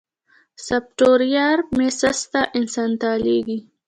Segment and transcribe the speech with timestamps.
[0.65, 3.57] سافټویر مې سسته انستالېږي.